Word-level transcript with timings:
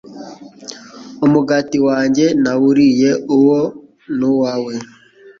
Umugati 1.25 1.77
wanjye 1.87 2.25
nawuriye 2.43 3.11
uwo 3.37 3.59
ni 4.17 4.25
uwawe 4.31 4.73